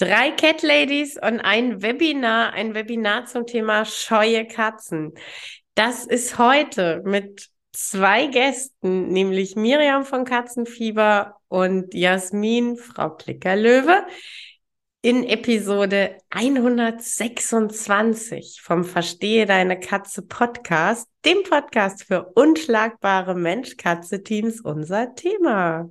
[0.00, 5.12] Drei Cat Ladies und ein Webinar, ein Webinar zum Thema scheue Katzen.
[5.74, 14.06] Das ist heute mit zwei Gästen, nämlich Miriam von Katzenfieber und Jasmin, Frau Klickerlöwe,
[15.02, 25.90] in Episode 126 vom Verstehe deine Katze Podcast, dem Podcast für unschlagbare Mensch-Katze-Teams, unser Thema.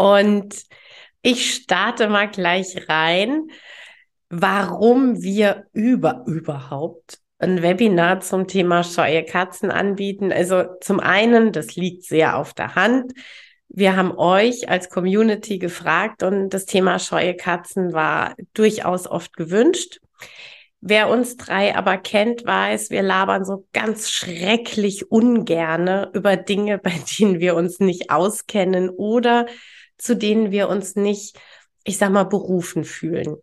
[0.00, 0.64] Und
[1.20, 3.48] ich starte mal gleich rein,
[4.30, 10.32] warum wir über überhaupt ein Webinar zum Thema scheue Katzen anbieten.
[10.32, 13.12] Also zum einen, das liegt sehr auf der Hand.
[13.68, 20.00] Wir haben euch als Community gefragt und das Thema scheue Katzen war durchaus oft gewünscht.
[20.80, 26.94] Wer uns drei aber kennt, weiß, wir labern so ganz schrecklich ungerne über Dinge, bei
[27.18, 29.44] denen wir uns nicht auskennen oder
[30.00, 31.38] zu denen wir uns nicht,
[31.84, 33.36] ich sag mal, berufen fühlen.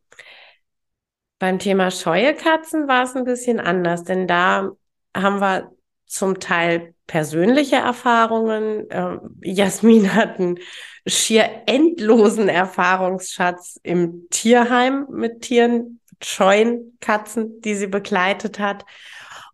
[1.39, 4.71] Beim Thema scheue Katzen war es ein bisschen anders, denn da
[5.15, 5.71] haben wir
[6.07, 8.87] zum Teil persönliche Erfahrungen.
[8.89, 10.59] Ähm, Jasmin hat einen
[11.05, 18.85] schier endlosen Erfahrungsschatz im Tierheim mit Tieren, mit scheuen Katzen, die sie begleitet hat.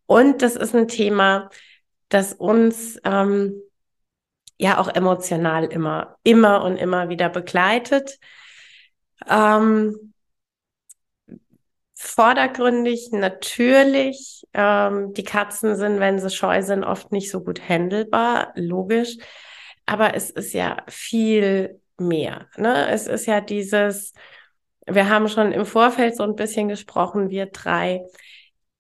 [0.06, 1.50] Und das ist ein Thema,
[2.10, 3.62] das uns ähm,
[4.64, 8.18] ja auch emotional immer, immer und immer wieder begleitet.
[9.28, 10.14] Ähm,
[11.96, 14.48] vordergründig natürlich.
[14.54, 19.18] Ähm, die Katzen sind, wenn sie scheu sind, oft nicht so gut handelbar, logisch.
[19.86, 22.48] Aber es ist ja viel mehr.
[22.56, 22.88] Ne?
[22.90, 24.14] Es ist ja dieses,
[24.88, 28.02] wir haben schon im Vorfeld so ein bisschen gesprochen, wir drei,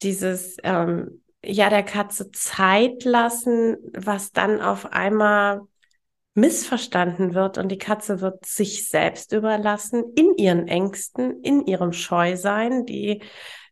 [0.01, 5.61] dieses ähm, ja der Katze Zeit lassen, was dann auf einmal
[6.33, 12.85] missverstanden wird und die Katze wird sich selbst überlassen in ihren Ängsten, in ihrem Scheusein,
[12.85, 13.21] die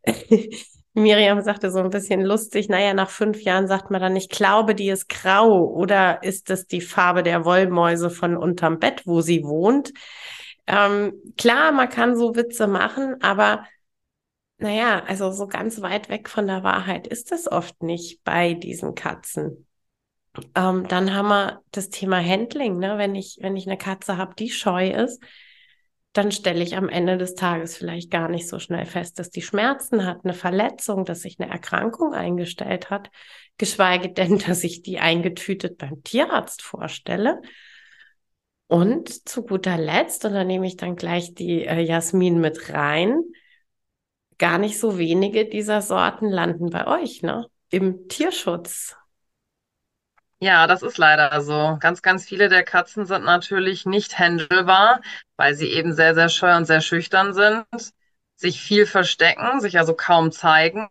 [0.93, 4.75] Miriam sagte so ein bisschen lustig, naja, nach fünf Jahren sagt man dann, ich glaube,
[4.75, 9.43] die ist grau oder ist das die Farbe der Wollmäuse von unterm Bett, wo sie
[9.43, 9.93] wohnt?
[10.67, 13.65] Ähm, klar, man kann so Witze machen, aber
[14.57, 18.93] naja, also so ganz weit weg von der Wahrheit ist es oft nicht bei diesen
[18.93, 19.65] Katzen.
[20.55, 22.77] Ähm, dann haben wir das Thema Handling.
[22.77, 22.97] Ne?
[22.97, 25.21] Wenn ich, wenn ich eine Katze habe, die scheu ist,
[26.13, 29.41] dann stelle ich am Ende des Tages vielleicht gar nicht so schnell fest, dass die
[29.41, 33.09] Schmerzen hat, eine Verletzung, dass sich eine Erkrankung eingestellt hat,
[33.57, 37.41] geschweige denn, dass ich die eingetütet beim Tierarzt vorstelle.
[38.67, 43.21] Und zu guter Letzt, und da nehme ich dann gleich die äh, Jasmin mit rein,
[44.37, 47.47] gar nicht so wenige dieser Sorten landen bei euch, ne?
[47.69, 48.95] Im Tierschutz.
[50.43, 51.77] Ja, das ist leider so.
[51.79, 55.01] Ganz, ganz viele der Katzen sind natürlich nicht händelbar,
[55.37, 57.65] weil sie eben sehr, sehr scheu und sehr schüchtern sind,
[58.35, 60.87] sich viel verstecken, sich also kaum zeigen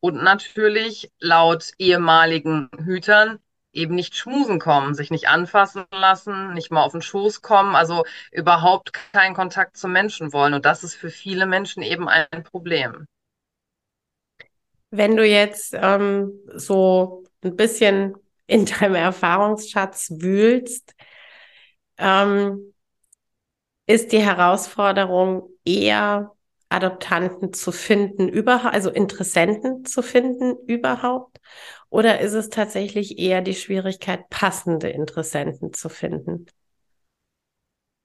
[0.00, 3.38] und natürlich laut ehemaligen Hütern
[3.72, 8.04] eben nicht schmusen kommen, sich nicht anfassen lassen, nicht mal auf den Schoß kommen, also
[8.32, 10.52] überhaupt keinen Kontakt zum Menschen wollen.
[10.54, 13.06] Und das ist für viele Menschen eben ein Problem.
[14.90, 18.16] Wenn du jetzt ähm, so ein bisschen
[18.50, 20.94] in deinem Erfahrungsschatz wühlst,
[21.98, 22.74] ähm,
[23.86, 26.32] ist die Herausforderung eher
[26.68, 31.40] Adoptanten zu finden, überhaupt, also Interessenten zu finden überhaupt?
[31.88, 36.46] Oder ist es tatsächlich eher die Schwierigkeit, passende Interessenten zu finden?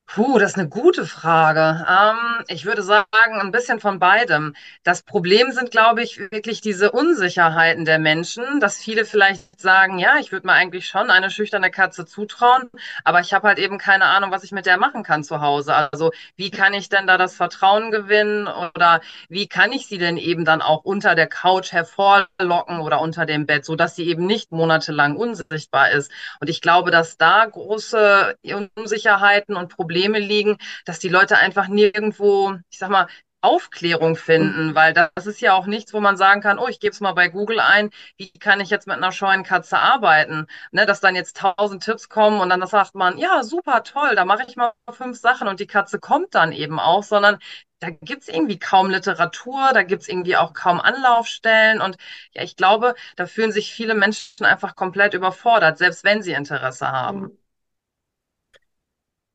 [0.07, 1.83] Puh, das ist eine gute Frage.
[1.89, 3.05] Ähm, ich würde sagen,
[3.41, 4.55] ein bisschen von beidem.
[4.83, 10.17] Das Problem sind, glaube ich, wirklich diese Unsicherheiten der Menschen, dass viele vielleicht sagen, ja,
[10.19, 12.69] ich würde mir eigentlich schon eine schüchterne Katze zutrauen,
[13.03, 15.73] aber ich habe halt eben keine Ahnung, was ich mit der machen kann zu Hause.
[15.73, 20.17] Also wie kann ich denn da das Vertrauen gewinnen oder wie kann ich sie denn
[20.17, 24.25] eben dann auch unter der Couch hervorlocken oder unter dem Bett, so dass sie eben
[24.27, 26.11] nicht monatelang unsichtbar ist.
[26.39, 28.37] Und ich glaube, dass da große
[28.75, 33.07] Unsicherheiten und Probleme Probleme liegen, dass die Leute einfach nirgendwo, ich sag mal,
[33.41, 36.91] Aufklärung finden, weil das ist ja auch nichts, wo man sagen kann, oh, ich gebe
[36.93, 40.47] es mal bei Google ein, wie kann ich jetzt mit einer scheuen Katze arbeiten?
[40.71, 44.25] Ne, dass dann jetzt tausend Tipps kommen und dann sagt man, ja, super, toll, da
[44.25, 47.37] mache ich mal fünf Sachen und die Katze kommt dann eben auch, sondern
[47.79, 51.97] da gibt es irgendwie kaum Literatur, da gibt es irgendwie auch kaum Anlaufstellen und
[52.33, 56.91] ja, ich glaube, da fühlen sich viele Menschen einfach komplett überfordert, selbst wenn sie Interesse
[56.91, 57.37] haben.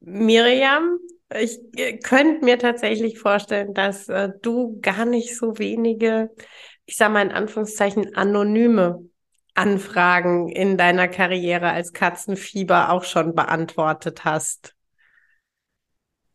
[0.01, 0.99] Miriam,
[1.39, 1.59] ich
[2.03, 6.31] könnte mir tatsächlich vorstellen, dass äh, du gar nicht so wenige,
[6.87, 9.05] ich sage mal in Anführungszeichen, anonyme
[9.55, 14.75] Anfragen in deiner Karriere als Katzenfieber auch schon beantwortet hast.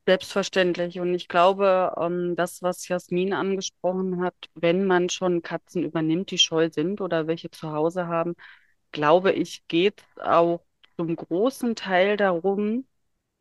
[0.07, 0.99] Selbstverständlich.
[0.99, 6.37] Und ich glaube, ähm, das, was Jasmin angesprochen hat, wenn man schon Katzen übernimmt, die
[6.37, 8.35] scheu sind oder welche zu Hause haben,
[8.91, 10.61] glaube ich, geht auch
[10.97, 12.85] zum großen Teil darum,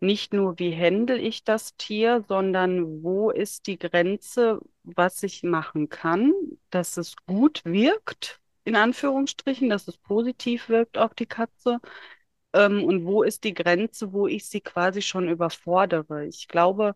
[0.04, 5.88] nicht nur, wie handle ich das Tier, sondern wo ist die Grenze, was ich machen
[5.88, 6.32] kann,
[6.70, 11.80] dass es gut wirkt, in Anführungsstrichen, dass es positiv wirkt auf die Katze.
[12.52, 16.26] Ähm, und wo ist die Grenze, wo ich sie quasi schon überfordere?
[16.26, 16.94] Ich glaube,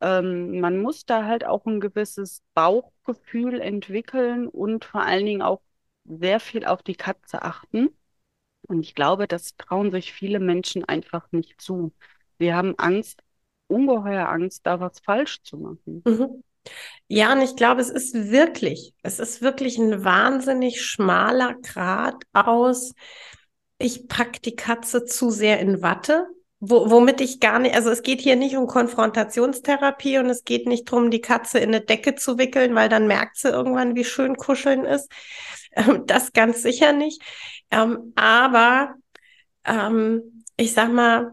[0.00, 5.62] ähm, man muss da halt auch ein gewisses Bauchgefühl entwickeln und vor allen Dingen auch
[6.04, 7.90] sehr viel auf die Katze achten.
[8.62, 11.92] Und ich glaube, das trauen sich viele Menschen einfach nicht zu.
[12.38, 13.22] Wir haben Angst,
[13.66, 16.02] ungeheuer Angst, da was falsch zu machen.
[16.06, 16.42] Mhm.
[17.06, 22.92] Ja, und ich glaube, es ist wirklich, es ist wirklich ein wahnsinnig schmaler Grad aus,
[23.78, 26.26] ich pack die Katze zu sehr in Watte,
[26.60, 30.66] wo, womit ich gar nicht, also es geht hier nicht um Konfrontationstherapie und es geht
[30.66, 34.04] nicht darum, die Katze in eine Decke zu wickeln, weil dann merkt sie irgendwann, wie
[34.04, 35.10] schön kuscheln ist.
[35.72, 37.22] Ähm, das ganz sicher nicht.
[37.70, 38.94] Ähm, aber
[39.64, 41.32] ähm, ich sag mal,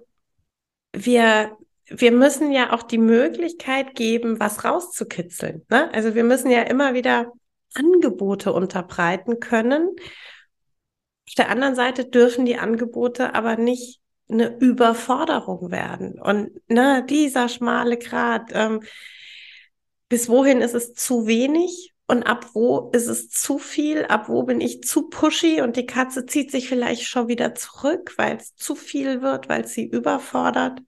[0.96, 1.58] wir,
[1.88, 5.66] wir müssen ja auch die Möglichkeit geben, was rauszukitzeln.
[5.70, 5.94] Ne?
[5.94, 7.32] Also wir müssen ja immer wieder
[7.74, 9.90] Angebote unterbreiten können.
[11.28, 16.20] Auf der anderen Seite dürfen die Angebote aber nicht eine Überforderung werden.
[16.20, 18.82] Und ne, dieser schmale Grat, ähm,
[20.10, 24.44] bis wohin ist es zu wenig und ab wo ist es zu viel, ab wo
[24.44, 28.56] bin ich zu pushy und die Katze zieht sich vielleicht schon wieder zurück, weil es
[28.56, 30.80] zu viel wird, weil sie überfordert.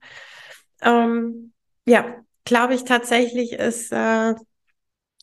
[0.80, 1.52] Ähm,
[1.86, 4.34] ja, glaube ich tatsächlich ist, äh,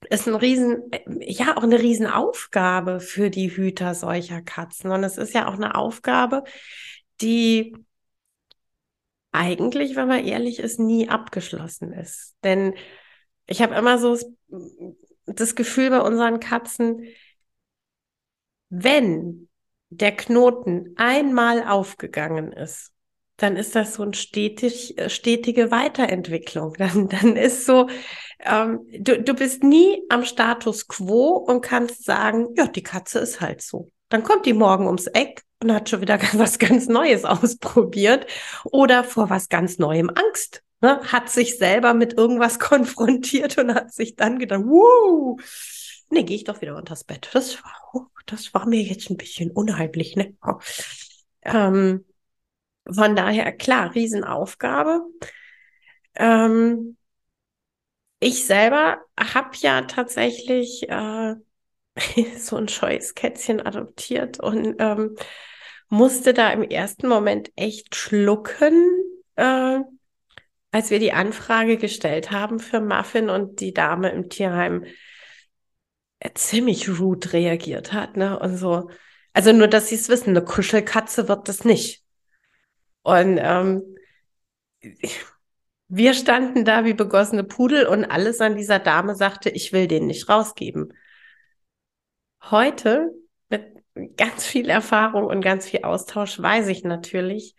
[0.09, 4.91] ist ein Riesen, ja, auch eine Riesenaufgabe für die Hüter solcher Katzen.
[4.91, 6.43] Und es ist ja auch eine Aufgabe,
[7.21, 7.73] die
[9.31, 12.35] eigentlich, wenn man ehrlich ist, nie abgeschlossen ist.
[12.43, 12.73] Denn
[13.47, 14.17] ich habe immer so
[15.25, 17.07] das Gefühl bei unseren Katzen,
[18.69, 19.49] wenn
[19.89, 22.91] der Knoten einmal aufgegangen ist,
[23.37, 26.73] dann ist das so eine stetig, äh, stetige Weiterentwicklung.
[26.77, 27.89] Dann, dann ist so,
[28.39, 33.41] ähm, du, du bist nie am Status quo und kannst sagen, ja, die Katze ist
[33.41, 33.91] halt so.
[34.09, 38.25] Dann kommt die morgen ums Eck und hat schon wieder was ganz Neues ausprobiert
[38.63, 43.93] oder vor was ganz Neuem Angst ne, hat sich selber mit irgendwas konfrontiert und hat
[43.93, 45.39] sich dann gedacht, wow,
[46.09, 47.29] nee, gehe ich doch wieder unters Bett.
[47.33, 50.35] Das war, das war mir jetzt ein bisschen unheimlich, ne?
[51.41, 52.05] Ähm,
[52.91, 55.01] von daher, klar, Riesenaufgabe.
[56.15, 56.97] Ähm,
[58.19, 61.35] ich selber habe ja tatsächlich äh,
[62.37, 65.15] so ein scheues Kätzchen adoptiert und ähm,
[65.89, 68.89] musste da im ersten Moment echt schlucken,
[69.35, 69.79] äh,
[70.75, 74.83] als wir die Anfrage gestellt haben für Muffin und die Dame im Tierheim
[76.19, 78.37] äh, ziemlich rude reagiert hat, ne?
[78.37, 78.89] Und so,
[79.31, 82.03] also nur, dass sie es wissen, eine Kuschelkatze wird das nicht.
[83.03, 83.83] Und ähm,
[85.87, 90.07] wir standen da wie begossene Pudel und alles an dieser Dame sagte, ich will den
[90.07, 90.91] nicht rausgeben.
[92.51, 93.11] Heute
[93.47, 93.81] mit
[94.17, 97.55] ganz viel Erfahrung und ganz viel Austausch weiß ich natürlich,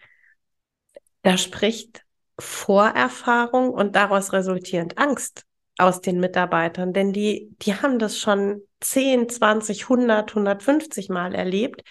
[1.22, 2.05] da spricht
[2.38, 5.44] Vorerfahrung und daraus resultierend Angst
[5.78, 11.82] aus den Mitarbeitern, denn die, die haben das schon 10, 20, 100, 150 Mal erlebt,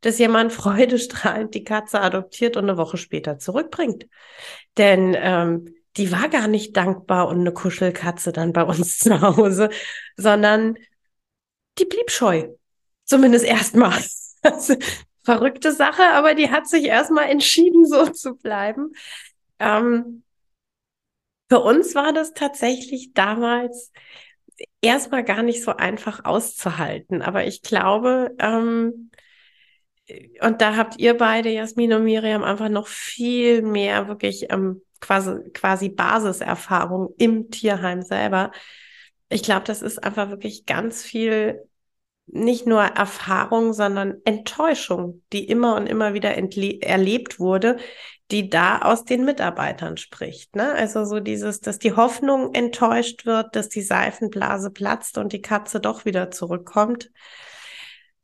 [0.00, 4.06] dass jemand freudestrahlend die Katze adoptiert und eine Woche später zurückbringt.
[4.76, 9.70] Denn ähm, die war gar nicht dankbar und eine Kuschelkatze dann bei uns zu Hause,
[10.16, 10.78] sondern
[11.78, 12.48] die blieb scheu.
[13.04, 13.98] Zumindest erstmal.
[14.40, 14.76] Also,
[15.24, 18.92] verrückte Sache, aber die hat sich erstmal entschieden, so zu bleiben.
[19.58, 20.22] Ähm,
[21.48, 23.92] für uns war das tatsächlich damals
[24.80, 27.22] erstmal gar nicht so einfach auszuhalten.
[27.22, 29.10] Aber ich glaube, ähm,
[30.40, 35.50] und da habt ihr beide, Jasmin und Miriam, einfach noch viel mehr wirklich ähm, quasi,
[35.52, 38.50] quasi Basiserfahrung im Tierheim selber.
[39.28, 41.62] Ich glaube, das ist einfach wirklich ganz viel
[42.26, 47.78] nicht nur Erfahrung, sondern Enttäuschung, die immer und immer wieder erlebt wurde,
[48.30, 50.54] die da aus den Mitarbeitern spricht.
[50.54, 50.72] Ne?
[50.72, 55.80] Also so dieses, dass die Hoffnung enttäuscht wird, dass die Seifenblase platzt und die Katze
[55.80, 57.10] doch wieder zurückkommt.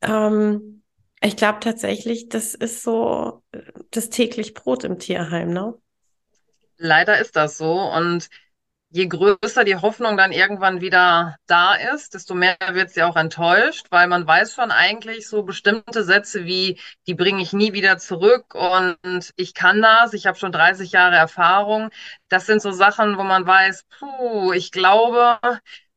[0.01, 0.83] Ähm,
[1.21, 5.73] ich glaube tatsächlich, das ist so äh, das täglich Brot im Tierheim, ne?
[6.77, 7.73] Leider ist das so.
[7.73, 8.29] Und
[8.89, 13.87] je größer die Hoffnung dann irgendwann wieder da ist, desto mehr wird sie auch enttäuscht,
[13.89, 18.55] weil man weiß schon eigentlich so bestimmte Sätze wie, die bringe ich nie wieder zurück
[18.55, 21.89] und ich kann das, ich habe schon 30 Jahre Erfahrung.
[22.29, 25.39] Das sind so Sachen, wo man weiß, puh, ich glaube,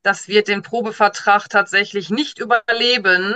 [0.02, 3.34] das wird den Probevertrag tatsächlich nicht überleben.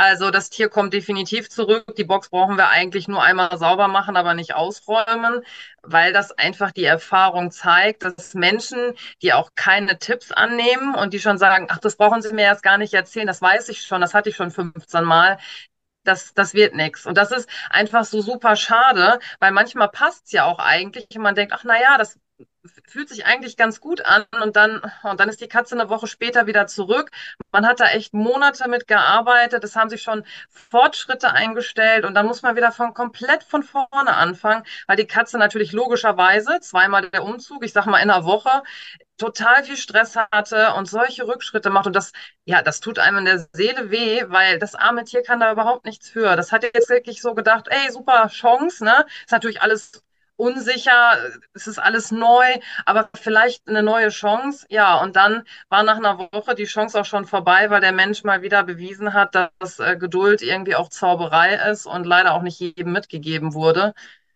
[0.00, 1.96] Also das Tier kommt definitiv zurück.
[1.96, 5.42] Die Box brauchen wir eigentlich nur einmal sauber machen, aber nicht ausräumen,
[5.82, 11.18] weil das einfach die Erfahrung zeigt, dass Menschen, die auch keine Tipps annehmen und die
[11.20, 14.00] schon sagen, ach, das brauchen Sie mir erst gar nicht erzählen, das weiß ich schon,
[14.00, 15.38] das hatte ich schon 15 Mal,
[16.04, 17.06] das, das wird nichts.
[17.06, 21.22] Und das ist einfach so super schade, weil manchmal passt es ja auch eigentlich und
[21.22, 22.18] man denkt, ach na ja, das
[22.86, 26.06] fühlt sich eigentlich ganz gut an und dann, und dann ist die Katze eine Woche
[26.06, 27.10] später wieder zurück.
[27.52, 32.26] Man hat da echt Monate mit gearbeitet, es haben sich schon Fortschritte eingestellt und dann
[32.26, 37.24] muss man wieder von komplett von vorne anfangen, weil die Katze natürlich logischerweise zweimal der
[37.24, 38.62] Umzug, ich sag mal in einer Woche,
[39.18, 42.12] total viel Stress hatte und solche Rückschritte macht und das,
[42.44, 45.84] ja, das tut einem in der Seele weh, weil das arme Tier kann da überhaupt
[45.84, 46.36] nichts für.
[46.36, 49.06] Das hat jetzt wirklich so gedacht, ey, super Chance, ne?
[49.24, 50.02] Ist natürlich alles
[50.38, 51.18] unsicher,
[51.54, 52.44] es ist alles neu,
[52.86, 54.66] aber vielleicht eine neue Chance.
[54.70, 58.24] Ja, und dann war nach einer Woche die Chance auch schon vorbei, weil der Mensch
[58.24, 62.60] mal wieder bewiesen hat, dass äh, Geduld irgendwie auch Zauberei ist und leider auch nicht
[62.60, 63.94] jedem mitgegeben wurde.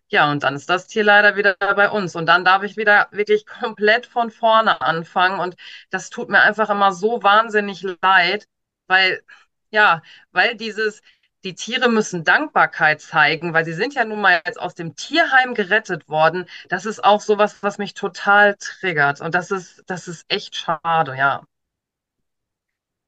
[0.09, 2.15] Ja, und dann ist das Tier leider wieder bei uns.
[2.15, 5.39] Und dann darf ich wieder wirklich komplett von vorne anfangen.
[5.39, 5.55] Und
[5.89, 8.47] das tut mir einfach immer so wahnsinnig leid,
[8.87, 9.23] weil,
[9.71, 11.01] ja, weil dieses,
[11.43, 15.53] die Tiere müssen Dankbarkeit zeigen, weil sie sind ja nun mal jetzt aus dem Tierheim
[15.53, 16.45] gerettet worden.
[16.69, 19.21] Das ist auch sowas, was mich total triggert.
[19.21, 21.45] Und das ist, das ist echt schade, ja.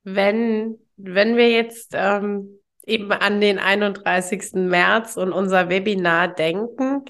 [0.03, 4.53] Wenn, wenn wir jetzt ähm, eben an den 31.
[4.53, 7.05] März und unser Webinar denken,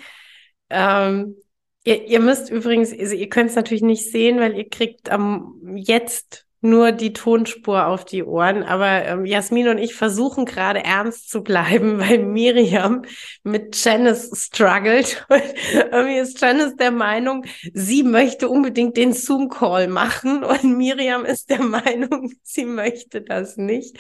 [0.70, 1.36] ähm,
[1.84, 5.76] ihr, ihr müsst übrigens, also ihr könnt es natürlich nicht sehen, weil ihr kriegt am
[5.76, 8.64] jetzt nur die Tonspur auf die Ohren.
[8.64, 13.04] Aber ähm, Jasmin und ich versuchen gerade ernst zu bleiben, weil Miriam
[13.44, 15.26] mit Janice struggelt.
[15.92, 21.62] Irgendwie ist Janice der Meinung, sie möchte unbedingt den Zoom-Call machen und Miriam ist der
[21.62, 23.98] Meinung, sie möchte das nicht.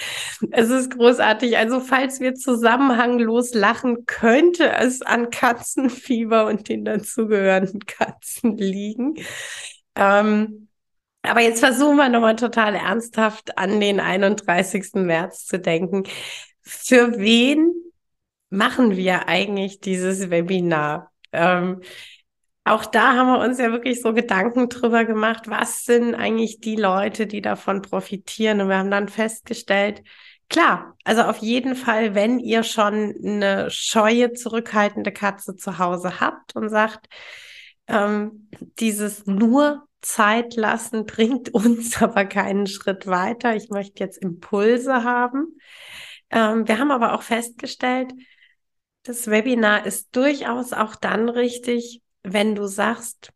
[0.52, 1.58] Es ist großartig.
[1.58, 9.16] Also falls wir zusammenhanglos lachen, könnte es an Katzenfieber und den dazugehörenden Katzen liegen.
[9.96, 10.65] Ähm,
[11.27, 14.94] aber jetzt versuchen wir nochmal total ernsthaft an den 31.
[14.96, 16.03] März zu denken.
[16.62, 17.74] Für wen
[18.50, 21.12] machen wir eigentlich dieses Webinar?
[21.32, 21.82] Ähm,
[22.63, 26.75] auch da haben wir uns ja wirklich so Gedanken drüber gemacht, was sind eigentlich die
[26.75, 28.60] Leute, die davon profitieren?
[28.60, 30.01] Und wir haben dann festgestellt,
[30.50, 36.55] klar, also auf jeden Fall, wenn ihr schon eine scheue, zurückhaltende Katze zu Hause habt
[36.55, 37.08] und sagt,
[37.88, 43.56] ähm, dieses nur Zeit lassen bringt uns aber keinen Schritt weiter.
[43.56, 45.58] Ich möchte jetzt Impulse haben.
[46.30, 48.14] Ähm, wir haben aber auch festgestellt,
[49.04, 53.32] das Webinar ist durchaus auch dann richtig, wenn du sagst,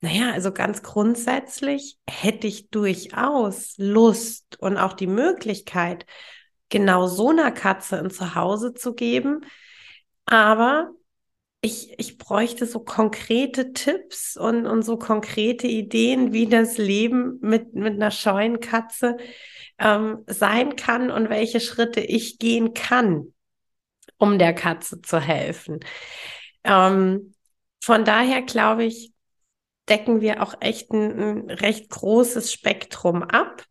[0.00, 6.06] naja, also ganz grundsätzlich hätte ich durchaus Lust und auch die Möglichkeit,
[6.68, 9.40] genau so einer Katze ein Zuhause zu geben.
[10.26, 10.90] Aber
[11.64, 17.74] ich, ich bräuchte so konkrete Tipps und, und so konkrete Ideen, wie das Leben mit,
[17.74, 19.16] mit einer scheuen Katze
[19.78, 23.32] ähm, sein kann und welche Schritte ich gehen kann,
[24.18, 25.80] um der Katze zu helfen.
[26.64, 27.34] Ähm,
[27.82, 29.12] von daher glaube ich,
[29.88, 33.64] decken wir auch echt ein, ein recht großes Spektrum ab.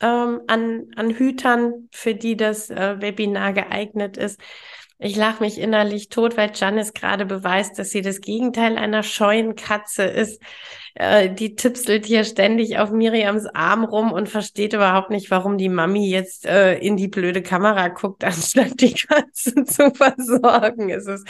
[0.00, 4.40] ähm, an, an Hütern, für die das äh, Webinar geeignet ist.
[5.02, 9.54] Ich lache mich innerlich tot, weil Janice gerade beweist, dass sie das Gegenteil einer scheuen
[9.56, 10.42] Katze ist.
[10.94, 15.70] Äh, die tipselt hier ständig auf Miriams Arm rum und versteht überhaupt nicht, warum die
[15.70, 20.90] Mami jetzt äh, in die blöde Kamera guckt, anstatt die Katze zu versorgen.
[20.90, 21.26] Es ist,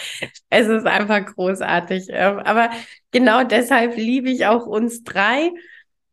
[0.49, 2.07] es ist einfach großartig.
[2.09, 2.71] Ähm, aber
[3.13, 5.53] genau deshalb liebe ich auch uns drei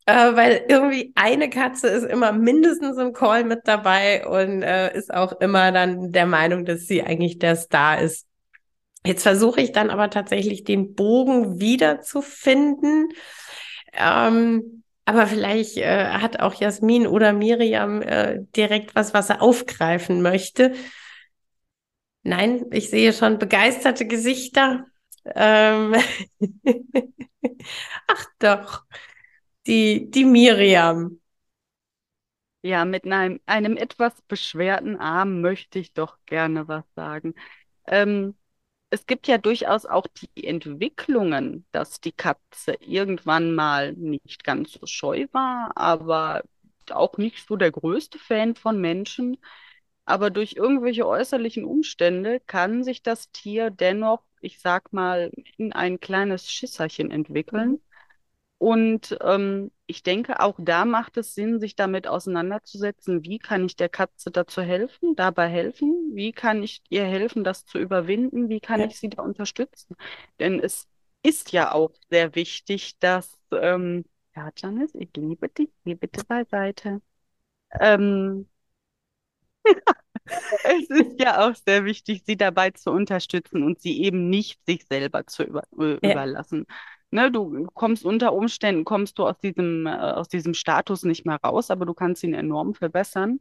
[0.07, 5.13] äh, weil irgendwie eine Katze ist immer mindestens im Call mit dabei und äh, ist
[5.13, 8.25] auch immer dann der Meinung, dass sie eigentlich der Star ist.
[9.05, 13.09] Jetzt versuche ich dann aber tatsächlich den Bogen wiederzufinden.
[13.93, 20.21] Ähm, aber vielleicht äh, hat auch Jasmin oder Miriam äh, direkt was, was er aufgreifen
[20.21, 20.73] möchte.
[22.23, 24.85] Nein, ich sehe schon begeisterte Gesichter.
[25.35, 25.95] Ähm
[28.07, 28.85] Ach doch
[29.67, 31.19] die, die Miriam.
[32.61, 37.35] Ja, mit einem, einem etwas beschwerten Arm möchte ich doch gerne was sagen.
[37.87, 38.35] Ähm,
[38.91, 44.87] es gibt ja durchaus auch die Entwicklungen, dass die Katze irgendwann mal nicht ganz so
[44.87, 46.43] scheu war, aber
[46.91, 49.37] auch nicht so der größte Fan von Menschen.
[50.05, 55.99] Aber durch irgendwelche äußerlichen Umstände kann sich das Tier dennoch, ich sag mal, in ein
[56.01, 57.81] kleines Schisserchen entwickeln.
[58.59, 63.75] Und ähm, ich denke, auch da macht es Sinn, sich damit auseinanderzusetzen, wie kann ich
[63.75, 68.59] der Katze dazu helfen, dabei helfen, wie kann ich ihr helfen, das zu überwinden, wie
[68.59, 68.87] kann ja.
[68.87, 69.95] ich sie da unterstützen.
[70.39, 70.87] Denn es
[71.21, 77.01] ist ja auch sehr wichtig, dass, ähm, ja, Janice, ich liebe dich, geh bitte beiseite.
[77.79, 78.49] Ähm,
[80.25, 84.85] es ist ja auch sehr wichtig, sie dabei zu unterstützen und sie eben nicht sich
[84.87, 85.97] selber zu über, ja.
[85.97, 86.65] überlassen
[87.11, 91.39] ne, du kommst unter Umständen, kommst du aus diesem, äh, aus diesem Status nicht mehr
[91.43, 93.39] raus, aber du kannst ihn enorm verbessern.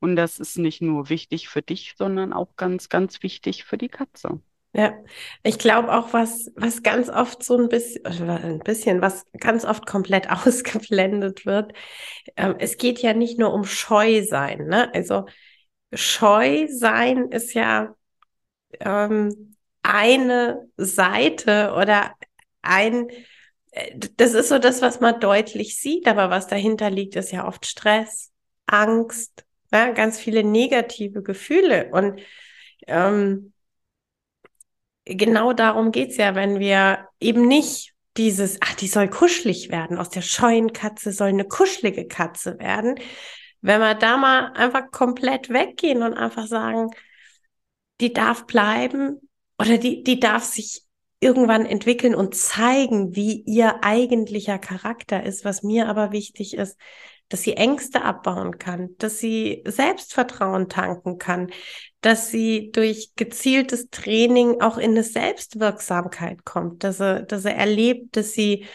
[0.00, 3.88] Und das ist nicht nur wichtig für dich, sondern auch ganz, ganz wichtig für die
[3.88, 4.40] Katze.
[4.72, 4.94] Ja,
[5.42, 9.84] ich glaube auch, was, was ganz oft so ein bisschen, ein bisschen, was ganz oft
[9.84, 11.72] komplett ausgeblendet wird.
[12.36, 14.92] Ähm, es geht ja nicht nur um Scheu sein, ne?
[14.94, 15.26] Also
[15.92, 17.94] Scheu sein ist ja
[18.80, 22.14] ähm, eine Seite oder
[22.62, 23.08] ein,
[23.70, 27.46] äh, das ist so das, was man deutlich sieht, aber was dahinter liegt, ist ja
[27.46, 28.32] oft Stress,
[28.66, 31.90] Angst, ja, ganz viele negative Gefühle.
[31.92, 32.20] Und
[32.86, 33.52] ähm,
[35.04, 40.10] genau darum geht's ja, wenn wir eben nicht dieses, ach, die soll kuschelig werden, aus
[40.10, 42.96] der scheuen Katze soll eine kuschelige Katze werden.
[43.60, 46.90] Wenn wir da mal einfach komplett weggehen und einfach sagen,
[48.00, 49.20] die darf bleiben
[49.58, 50.82] oder die, die darf sich
[51.20, 55.44] irgendwann entwickeln und zeigen, wie ihr eigentlicher Charakter ist.
[55.44, 56.78] Was mir aber wichtig ist,
[57.28, 61.50] dass sie Ängste abbauen kann, dass sie Selbstvertrauen tanken kann,
[62.00, 68.16] dass sie durch gezieltes Training auch in eine Selbstwirksamkeit kommt, dass er, dass er erlebt,
[68.16, 68.66] dass sie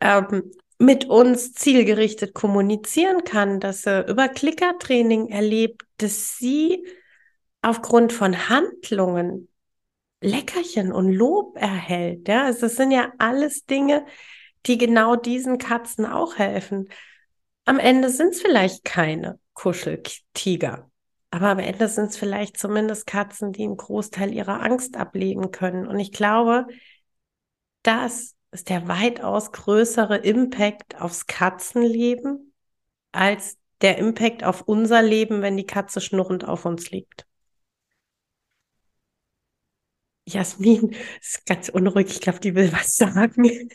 [0.00, 6.86] ähm, mit uns zielgerichtet kommunizieren kann, dass er über Klickertraining erlebt, dass sie
[7.60, 9.48] aufgrund von Handlungen
[10.20, 12.28] Leckerchen und Lob erhält.
[12.28, 14.04] Ja, also es sind ja alles Dinge,
[14.66, 16.88] die genau diesen Katzen auch helfen.
[17.64, 20.90] Am Ende sind es vielleicht keine Kuscheltiger,
[21.30, 25.86] aber am Ende sind es vielleicht zumindest Katzen, die einen Großteil ihrer Angst ablegen können.
[25.86, 26.66] Und ich glaube,
[27.82, 32.52] das ist der weitaus größere Impact aufs Katzenleben
[33.12, 37.26] als der Impact auf unser Leben, wenn die Katze schnurrend auf uns liegt.
[40.26, 42.08] Jasmin ist ganz unruhig.
[42.10, 43.70] Ich glaube, die will was sagen.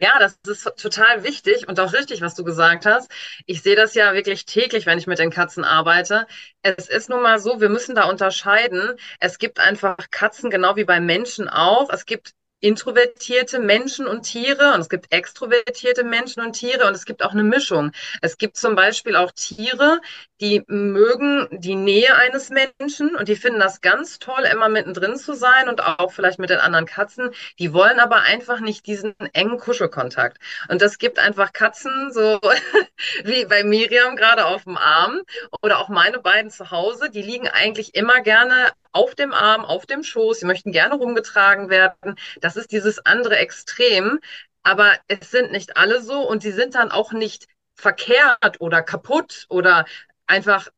[0.00, 3.10] Ja, das ist total wichtig und auch richtig, was du gesagt hast.
[3.46, 6.26] Ich sehe das ja wirklich täglich, wenn ich mit den Katzen arbeite.
[6.62, 8.96] Es ist nun mal so, wir müssen da unterscheiden.
[9.20, 11.88] Es gibt einfach Katzen, genau wie bei Menschen auch.
[11.90, 17.04] Es gibt introvertierte Menschen und Tiere und es gibt extrovertierte Menschen und Tiere und es
[17.04, 17.92] gibt auch eine Mischung.
[18.22, 20.00] Es gibt zum Beispiel auch Tiere,
[20.40, 25.34] die mögen die Nähe eines Menschen und die finden das ganz toll, immer mittendrin zu
[25.34, 27.32] sein und auch vielleicht mit den anderen Katzen.
[27.58, 30.38] Die wollen aber einfach nicht diesen engen Kuschelkontakt.
[30.70, 32.40] Und das gibt einfach Katzen, so
[33.24, 35.20] wie bei Miriam gerade auf dem Arm
[35.60, 39.86] oder auch meine beiden zu Hause, die liegen eigentlich immer gerne auf dem Arm, auf
[39.86, 40.40] dem Schoß.
[40.40, 42.16] Sie möchten gerne rumgetragen werden.
[42.40, 44.20] Das ist dieses andere Extrem.
[44.62, 49.46] Aber es sind nicht alle so und sie sind dann auch nicht verkehrt oder kaputt
[49.50, 49.84] oder
[50.26, 50.68] einfach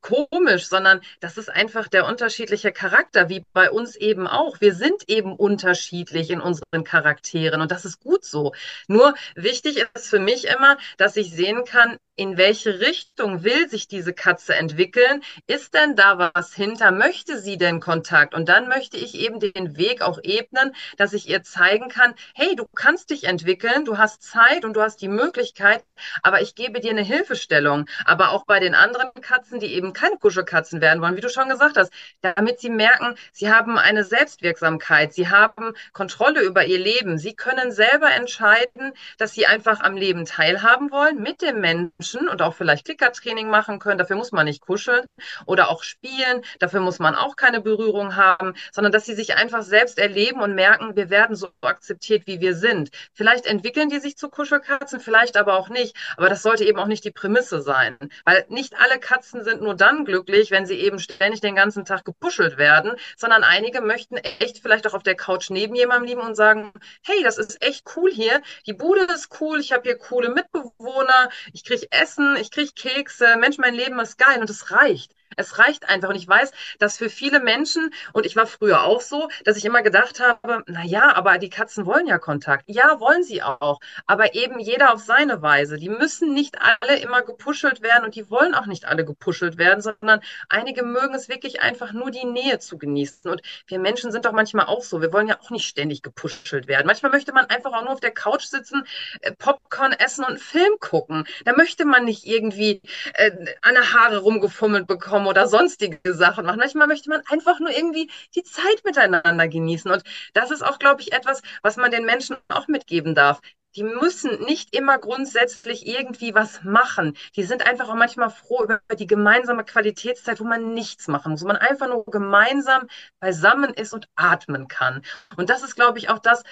[0.00, 4.60] komisch, sondern das ist einfach der unterschiedliche Charakter, wie bei uns eben auch.
[4.60, 8.52] Wir sind eben unterschiedlich in unseren Charakteren und das ist gut so.
[8.88, 13.88] Nur wichtig ist für mich immer, dass ich sehen kann, in welche Richtung will sich
[13.88, 15.22] diese Katze entwickeln?
[15.46, 16.92] Ist denn da was hinter?
[16.92, 18.34] Möchte sie denn Kontakt?
[18.34, 22.54] Und dann möchte ich eben den Weg auch ebnen, dass ich ihr zeigen kann, hey,
[22.54, 25.84] du kannst dich entwickeln, du hast Zeit und du hast die Möglichkeit,
[26.22, 27.86] aber ich gebe dir eine Hilfestellung.
[28.04, 31.48] Aber auch bei den anderen Katzen, die eben keine Kuschelkatzen werden wollen, wie du schon
[31.48, 37.18] gesagt hast, damit sie merken, sie haben eine Selbstwirksamkeit, sie haben Kontrolle über ihr Leben,
[37.18, 42.42] sie können selber entscheiden, dass sie einfach am Leben teilhaben wollen mit dem Menschen und
[42.42, 43.98] auch vielleicht Klickertraining machen können.
[43.98, 45.04] Dafür muss man nicht kuscheln
[45.46, 46.42] oder auch spielen.
[46.58, 50.54] Dafür muss man auch keine Berührung haben, sondern dass sie sich einfach selbst erleben und
[50.54, 52.90] merken, wir werden so akzeptiert, wie wir sind.
[53.12, 55.96] Vielleicht entwickeln die sich zu Kuschelkatzen, vielleicht aber auch nicht.
[56.16, 59.74] Aber das sollte eben auch nicht die Prämisse sein, weil nicht alle Katzen sind nur
[59.74, 64.58] dann glücklich, wenn sie eben ständig den ganzen Tag gepuschelt werden, sondern einige möchten echt
[64.60, 66.72] vielleicht auch auf der Couch neben jemandem lieben und sagen,
[67.02, 71.30] hey, das ist echt cool hier, die Bude ist cool, ich habe hier coole Mitbewohner,
[71.52, 75.12] ich kriege Essen, ich kriege Kekse, Mensch, mein Leben ist geil und es reicht.
[75.36, 76.08] Es reicht einfach.
[76.08, 79.64] Und ich weiß, dass für viele Menschen, und ich war früher auch so, dass ich
[79.64, 82.64] immer gedacht habe, na ja, aber die Katzen wollen ja Kontakt.
[82.66, 83.80] Ja, wollen sie auch.
[84.06, 85.76] Aber eben jeder auf seine Weise.
[85.76, 89.80] Die müssen nicht alle immer gepuschelt werden und die wollen auch nicht alle gepuschelt werden,
[89.80, 93.30] sondern einige mögen es wirklich einfach nur die Nähe zu genießen.
[93.30, 95.00] Und wir Menschen sind doch manchmal auch so.
[95.00, 96.86] Wir wollen ja auch nicht ständig gepuschelt werden.
[96.86, 98.84] Manchmal möchte man einfach auch nur auf der Couch sitzen,
[99.20, 101.26] äh, Popcorn essen und einen Film gucken.
[101.44, 102.80] Da möchte man nicht irgendwie
[103.14, 103.30] äh,
[103.62, 106.58] an der Haare rumgefummelt bekommen kommen oder sonstige Sachen machen.
[106.58, 109.90] Manchmal möchte man einfach nur irgendwie die Zeit miteinander genießen.
[109.90, 110.02] Und
[110.34, 113.40] das ist auch, glaube ich, etwas, was man den Menschen auch mitgeben darf.
[113.76, 117.16] Die müssen nicht immer grundsätzlich irgendwie was machen.
[117.34, 121.42] Die sind einfach auch manchmal froh über die gemeinsame Qualitätszeit, wo man nichts machen muss,
[121.42, 122.86] wo man einfach nur gemeinsam
[123.18, 125.02] beisammen ist und atmen kann.
[125.36, 126.44] Und das ist, glaube ich, auch das,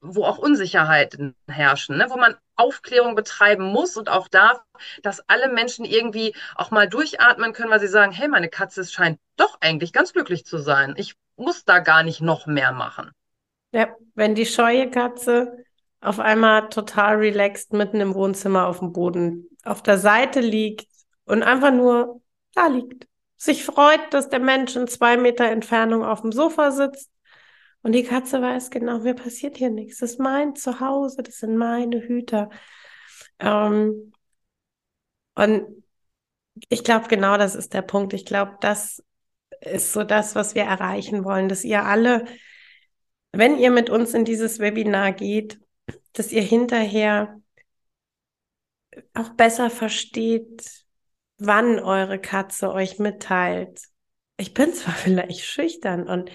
[0.00, 2.06] wo auch Unsicherheiten herrschen, ne?
[2.10, 4.60] wo man Aufklärung betreiben muss und auch darf,
[5.02, 9.18] dass alle Menschen irgendwie auch mal durchatmen können, weil sie sagen, hey, meine Katze scheint
[9.36, 10.94] doch eigentlich ganz glücklich zu sein.
[10.96, 13.10] Ich muss da gar nicht noch mehr machen.
[13.72, 15.64] Ja, wenn die scheue Katze
[16.00, 20.86] auf einmal total relaxed mitten im Wohnzimmer auf dem Boden auf der Seite liegt
[21.24, 22.20] und einfach nur
[22.54, 23.06] da liegt,
[23.36, 27.10] sich freut, dass der Mensch in zwei Meter Entfernung auf dem Sofa sitzt
[27.86, 29.98] und die Katze weiß genau, mir passiert hier nichts.
[30.00, 32.50] Das ist mein Zuhause, das sind meine Hüter.
[33.38, 34.10] Ähm,
[35.36, 35.84] und
[36.68, 38.12] ich glaube, genau das ist der Punkt.
[38.12, 39.04] Ich glaube, das
[39.60, 42.24] ist so das, was wir erreichen wollen, dass ihr alle,
[43.30, 45.60] wenn ihr mit uns in dieses Webinar geht,
[46.12, 47.40] dass ihr hinterher
[49.14, 50.84] auch besser versteht,
[51.38, 53.80] wann eure Katze euch mitteilt,
[54.36, 56.30] ich bin zwar vielleicht schüchtern und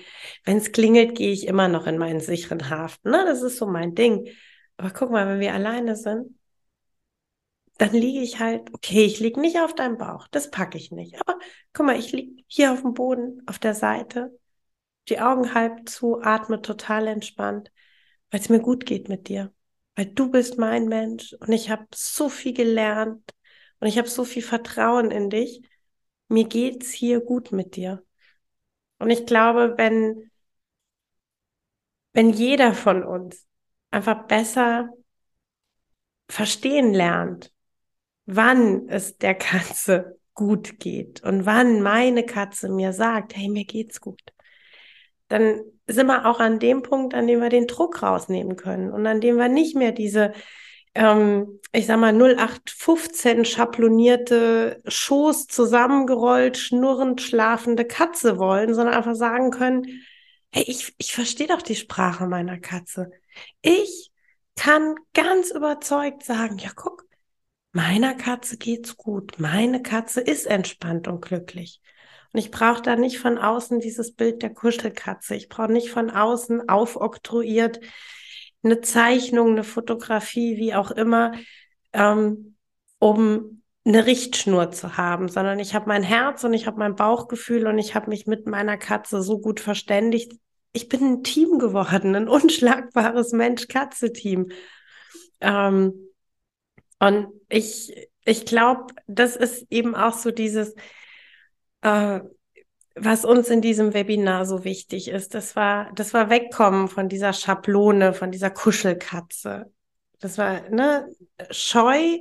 [0.45, 3.11] wenn es klingelt, gehe ich immer noch in meinen sicheren Hafen.
[3.11, 3.23] Ne?
[3.25, 4.29] Das ist so mein Ding.
[4.77, 6.35] Aber guck mal, wenn wir alleine sind,
[7.77, 11.19] dann liege ich halt, okay, ich liege nicht auf deinem Bauch, das packe ich nicht.
[11.19, 11.39] Aber
[11.73, 14.37] guck mal, ich liege hier auf dem Boden, auf der Seite,
[15.09, 17.71] die Augen halb zu, atme total entspannt,
[18.29, 19.51] weil es mir gut geht mit dir.
[19.95, 23.23] Weil du bist mein Mensch und ich habe so viel gelernt
[23.79, 25.61] und ich habe so viel Vertrauen in dich
[26.31, 28.03] mir geht's hier gut mit dir.
[28.99, 30.31] Und ich glaube, wenn,
[32.13, 33.45] wenn jeder von uns
[33.89, 34.89] einfach besser
[36.29, 37.51] verstehen lernt,
[38.25, 43.99] wann es der Katze gut geht und wann meine Katze mir sagt, hey, mir geht's
[43.99, 44.21] gut,
[45.27, 49.05] dann sind wir auch an dem Punkt, an dem wir den Druck rausnehmen können und
[49.05, 50.33] an dem wir nicht mehr diese
[50.93, 59.51] ähm, ich sag mal, 0815 schablonierte, Schoß zusammengerollt, schnurrend schlafende Katze wollen, sondern einfach sagen
[59.51, 60.03] können,
[60.51, 63.11] hey, ich, ich verstehe doch die Sprache meiner Katze.
[63.61, 64.11] Ich
[64.55, 67.05] kann ganz überzeugt sagen, ja, guck,
[67.71, 69.39] meiner Katze geht's gut.
[69.39, 71.81] Meine Katze ist entspannt und glücklich.
[72.33, 75.35] Und ich brauche da nicht von außen dieses Bild der Kuschelkatze.
[75.35, 77.79] Ich brauche nicht von außen aufoktroyiert
[78.63, 81.33] eine Zeichnung, eine Fotografie, wie auch immer,
[81.93, 82.55] ähm,
[82.99, 87.65] um eine Richtschnur zu haben, sondern ich habe mein Herz und ich habe mein Bauchgefühl
[87.65, 90.33] und ich habe mich mit meiner Katze so gut verständigt.
[90.71, 94.51] Ich bin ein Team geworden, ein unschlagbares Mensch-Katze-Team.
[95.41, 95.93] Ähm,
[96.99, 100.75] und ich, ich glaube, das ist eben auch so dieses,
[101.81, 102.21] äh,
[102.95, 107.33] was uns in diesem Webinar so wichtig ist, das war, das war Wegkommen von dieser
[107.33, 109.71] Schablone, von dieser Kuschelkatze.
[110.19, 111.09] Das war, ne,
[111.49, 112.19] scheu,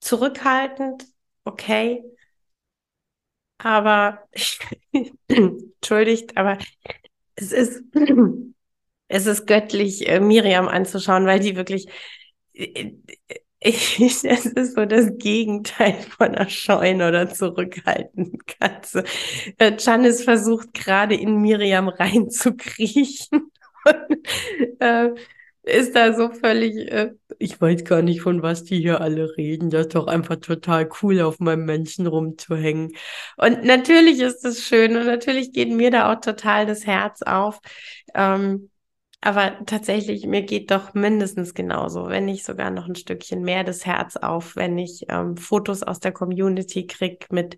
[0.00, 1.04] zurückhaltend,
[1.44, 2.04] okay.
[3.58, 4.28] aber
[5.28, 6.58] entschuldigt, aber
[7.34, 7.82] es ist,
[9.08, 11.88] es ist göttlich, äh, Miriam anzuschauen, weil die wirklich,
[12.52, 12.92] äh,
[13.64, 19.04] ich, es ist so das Gegenteil von einer scheuen oder zurückhaltenden Katze.
[19.58, 23.50] Äh, Janis versucht gerade in Miriam reinzukriechen.
[23.86, 25.10] Und, äh,
[25.62, 29.70] ist da so völlig, äh, ich weiß gar nicht, von was die hier alle reden.
[29.70, 32.92] Das ist doch einfach total cool, auf meinem Menschen rumzuhängen.
[33.36, 37.60] Und natürlich ist es schön und natürlich geht mir da auch total das Herz auf.
[38.14, 38.70] Ähm,
[39.24, 43.86] aber tatsächlich, mir geht doch mindestens genauso, wenn nicht sogar noch ein Stückchen mehr das
[43.86, 47.56] Herz auf, wenn ich ähm, Fotos aus der Community krieg mit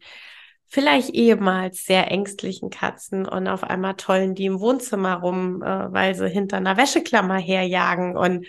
[0.69, 6.15] vielleicht ehemals sehr ängstlichen Katzen und auf einmal tollen die im Wohnzimmer rum, äh, weil
[6.15, 8.47] sie hinter einer Wäscheklammer herjagen und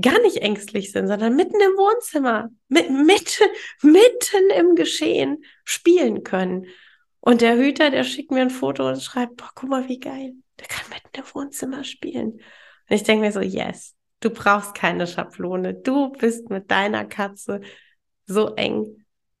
[0.00, 3.44] gar nicht ängstlich sind, sondern mitten im Wohnzimmer, mit, mitten,
[3.82, 6.66] mitten im Geschehen spielen können.
[7.18, 10.34] Und der Hüter, der schickt mir ein Foto und schreibt, boah, guck mal, wie geil.
[10.60, 12.40] Der kann mitten im Wohnzimmer spielen.
[12.90, 15.74] Und ich denke mir so, yes, du brauchst keine Schablone.
[15.74, 17.62] Du bist mit deiner Katze
[18.26, 18.96] so eng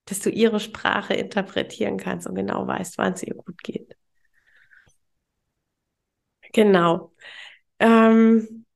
[0.06, 3.96] dass du ihre Sprache interpretieren kannst und genau weißt, wann es ihr gut geht.
[6.52, 7.12] Genau.
[7.80, 8.66] Ähm,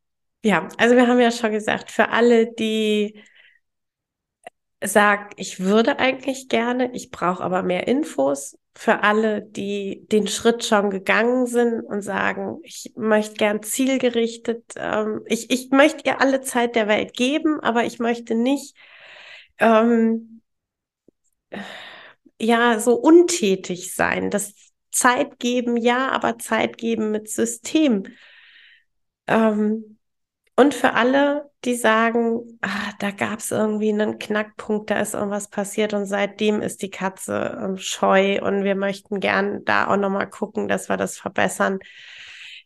[0.45, 3.23] ja, also wir haben ja schon gesagt, für alle, die
[4.83, 10.65] sagen, ich würde eigentlich gerne, ich brauche aber mehr Infos, für alle, die den Schritt
[10.65, 16.41] schon gegangen sind und sagen, ich möchte gern zielgerichtet, ähm, ich, ich möchte ihr alle
[16.41, 18.75] Zeit der Welt geben, aber ich möchte nicht
[19.59, 20.43] ähm,
[22.41, 24.31] ja, so untätig sein.
[24.31, 24.55] Das
[24.91, 28.05] Zeit geben, ja, aber Zeit geben mit System.
[29.27, 29.99] Ähm,
[30.57, 35.49] und für alle, die sagen, ah, da gab es irgendwie einen Knackpunkt, da ist irgendwas
[35.49, 40.29] passiert und seitdem ist die Katze ähm, scheu und wir möchten gern da auch nochmal
[40.29, 41.79] gucken, dass wir das verbessern.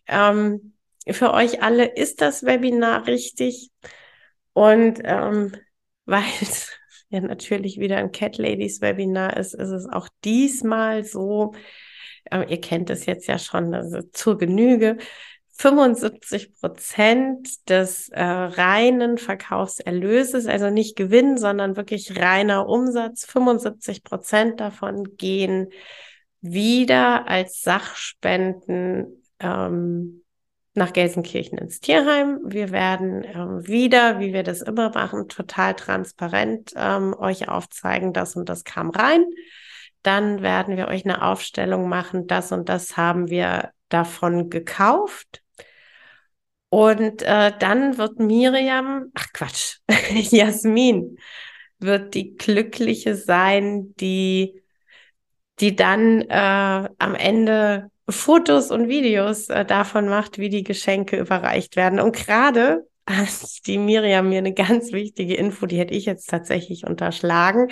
[0.07, 0.75] Ähm,
[1.09, 3.71] für euch alle ist das Webinar richtig
[4.53, 5.53] und ähm,
[6.07, 6.25] weil
[7.11, 11.55] ja natürlich wieder ein Cat Ladies Webinar ist, ist es auch diesmal so,
[12.31, 14.99] äh, ihr kennt es jetzt ja schon also zur Genüge,
[15.59, 24.61] 75 Prozent des äh, reinen Verkaufserlöses, also nicht Gewinn, sondern wirklich reiner Umsatz, 75 Prozent
[24.61, 25.71] davon gehen
[26.41, 30.23] wieder als Sachspenden ähm,
[30.75, 32.39] nach Gelsenkirchen ins Tierheim.
[32.45, 38.37] Wir werden ähm, wieder, wie wir das immer machen, total transparent ähm, euch aufzeigen, das
[38.37, 39.25] und das kam rein.
[40.05, 45.43] Dann werden wir euch eine Aufstellung machen, das und das haben wir davon gekauft.
[46.71, 49.79] Und äh, dann wird Miriam, ach Quatsch,
[50.11, 51.19] Jasmin
[51.79, 54.63] wird die Glückliche sein, die,
[55.61, 61.77] die dann äh, am Ende Fotos und Videos äh, davon macht, wie die Geschenke überreicht
[61.77, 62.01] werden.
[62.01, 66.85] Und gerade hat die Miriam mir eine ganz wichtige Info, die hätte ich jetzt tatsächlich
[66.87, 67.69] unterschlagen.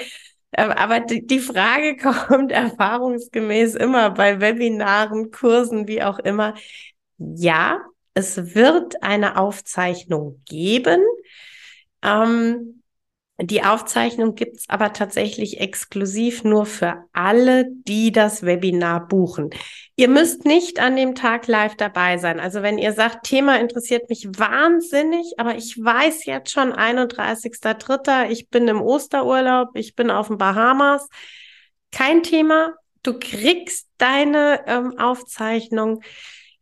[0.53, 1.97] Ähm, aber die, die Frage
[2.29, 6.55] kommt erfahrungsgemäß immer bei Webinaren, Kursen, wie auch immer.
[7.19, 7.81] Ja,
[8.17, 11.03] es wird eine Aufzeichnung geben.
[12.03, 12.83] Ähm,
[13.39, 19.51] die Aufzeichnung gibt's aber tatsächlich exklusiv nur für alle, die das Webinar buchen.
[19.97, 22.41] Ihr müsst nicht an dem Tag live dabei sein.
[22.41, 28.49] Also wenn ihr sagt, Thema interessiert mich wahnsinnig, aber ich weiß jetzt schon 31.3., ich
[28.49, 31.07] bin im Osterurlaub, ich bin auf den Bahamas.
[31.93, 32.73] Kein Thema.
[33.03, 36.03] Du kriegst deine ähm, Aufzeichnung.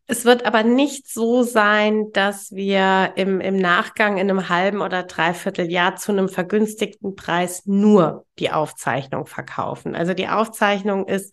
[0.07, 5.05] Es wird aber nicht so sein, dass wir im, im Nachgang in einem halben oder
[5.05, 9.95] dreiviertel Jahr zu einem vergünstigten Preis nur die Aufzeichnung verkaufen.
[9.95, 11.33] Also die Aufzeichnung ist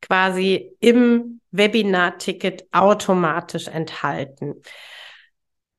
[0.00, 4.62] quasi im Webinar-Ticket automatisch enthalten.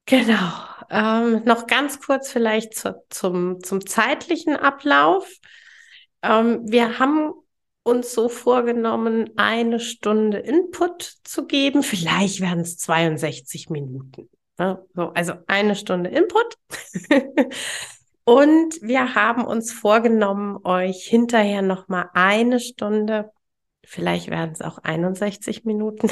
[0.05, 0.51] Genau.
[0.89, 5.31] Ähm, noch ganz kurz vielleicht zu, zum, zum zeitlichen Ablauf.
[6.21, 7.31] Ähm, wir haben
[7.89, 11.83] uns so vorgenommen, eine Stunde Input zu geben.
[11.83, 14.29] Vielleicht werden es 62 Minuten.
[14.57, 14.85] Ne?
[14.93, 16.57] So, also eine Stunde Input.
[18.25, 23.31] Und wir haben uns vorgenommen, euch hinterher noch mal eine Stunde,
[23.83, 26.11] vielleicht werden es auch 61 Minuten,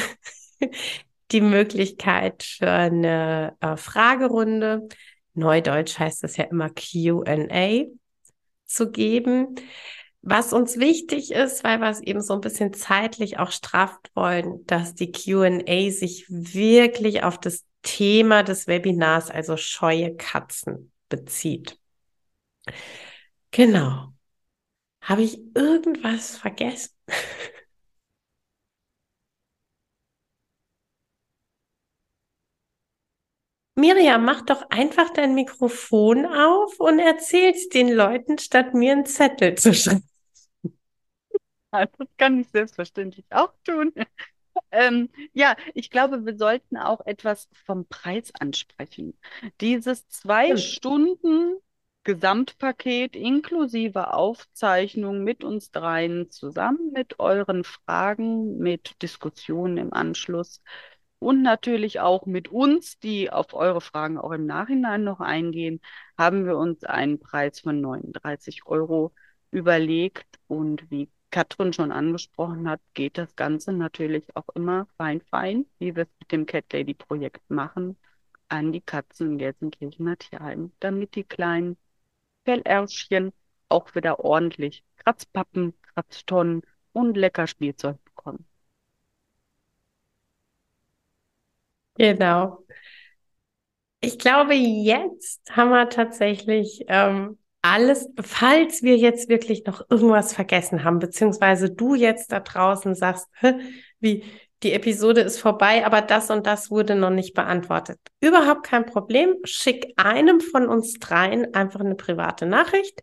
[1.31, 4.87] die Möglichkeit für eine äh, Fragerunde.
[5.35, 7.83] Neudeutsch heißt das ja immer Q&A
[8.65, 9.55] zu geben.
[10.21, 14.65] Was uns wichtig ist, weil wir es eben so ein bisschen zeitlich auch straft wollen,
[14.65, 21.79] dass die QA sich wirklich auf das Thema des Webinars, also scheue Katzen, bezieht.
[23.51, 24.13] Genau.
[25.01, 26.91] Habe ich irgendwas vergessen?
[33.77, 39.55] Miriam, mach doch einfach dein Mikrofon auf und erzähl's den Leuten, statt mir einen Zettel
[39.55, 40.03] zu schreiben.
[41.71, 43.93] Das kann ich selbstverständlich auch tun.
[44.71, 49.15] Ähm, ja, ich glaube, wir sollten auch etwas vom Preis ansprechen.
[49.61, 50.61] Dieses zwei Stimmt.
[50.61, 51.57] Stunden
[52.03, 60.61] Gesamtpaket inklusive Aufzeichnung mit uns dreien zusammen mit euren Fragen, mit Diskussionen im Anschluss
[61.19, 65.81] und natürlich auch mit uns, die auf eure Fragen auch im Nachhinein noch eingehen,
[66.17, 69.13] haben wir uns einen Preis von 39 Euro
[69.51, 70.27] überlegt.
[70.47, 75.95] Und wie Katrin schon angesprochen hat, geht das Ganze natürlich auch immer fein, fein, wie
[75.95, 77.97] wir es mit dem Cat Lady Projekt machen,
[78.49, 81.77] an die Katzen in Gelsenkirchener Tierheim, damit die kleinen
[82.45, 83.33] Fellärschchen
[83.69, 86.61] auch wieder ordentlich Kratzpappen, Kratztonnen
[86.93, 88.45] und lecker Spielzeug bekommen.
[91.97, 92.65] Genau.
[93.99, 100.83] Ich glaube, jetzt haben wir tatsächlich ähm, alles, falls wir jetzt wirklich noch irgendwas vergessen
[100.83, 103.53] haben, beziehungsweise du jetzt da draußen sagst, "Hä,
[103.99, 104.23] wie
[104.63, 107.99] die Episode ist vorbei, aber das und das wurde noch nicht beantwortet.
[108.21, 109.35] Überhaupt kein Problem.
[109.43, 113.01] Schick einem von uns dreien einfach eine private Nachricht.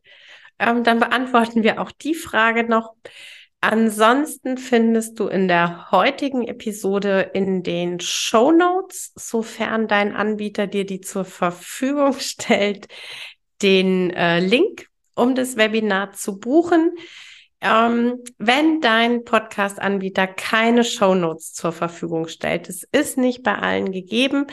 [0.58, 2.94] Ähm, dann beantworten wir auch die Frage noch.
[3.66, 10.84] Ansonsten findest du in der heutigen Episode in den Show Notes, sofern dein Anbieter dir
[10.84, 12.88] die zur Verfügung stellt,
[13.62, 16.92] den äh, Link, um das Webinar zu buchen.
[17.62, 23.92] Ähm, wenn dein Podcast-Anbieter keine Show Notes zur Verfügung stellt, es ist nicht bei allen
[23.92, 24.46] gegeben,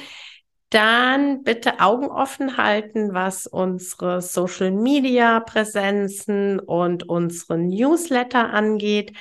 [0.71, 9.13] dann bitte Augen offen halten, was unsere Social Media Präsenzen und unsere Newsletter angeht.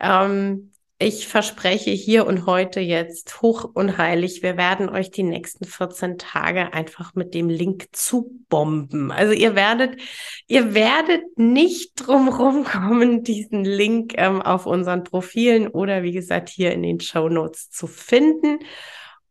[0.00, 5.66] Ähm, ich verspreche hier und heute jetzt hoch und heilig, wir werden euch die nächsten
[5.66, 9.12] 14 Tage einfach mit dem Link zubomben.
[9.12, 10.00] Also ihr werdet,
[10.46, 16.72] ihr werdet nicht drum rumkommen, diesen Link ähm, auf unseren Profilen oder wie gesagt hier
[16.72, 18.60] in den Show Notes zu finden.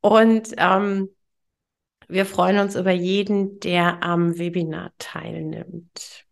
[0.01, 1.14] Und ähm,
[2.08, 6.26] wir freuen uns über jeden, der am Webinar teilnimmt.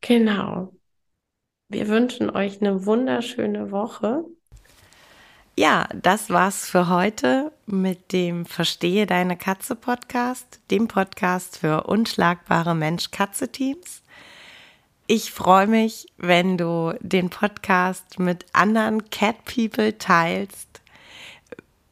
[0.00, 0.72] Genau.
[1.68, 4.24] Wir wünschen euch eine wunderschöne Woche.
[5.58, 12.74] Ja, das war's für heute mit dem Verstehe deine Katze Podcast, dem Podcast für unschlagbare
[12.74, 14.02] Mensch-Katze-Teams.
[15.06, 20.82] Ich freue mich, wenn du den Podcast mit anderen Cat People teilst